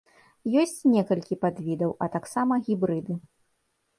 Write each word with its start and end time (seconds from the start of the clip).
Ёсць 0.61 0.79
некалькі 0.93 1.37
падвідаў, 1.43 1.93
а 2.05 2.09
таксама 2.15 2.53
гібрыды. 2.69 3.13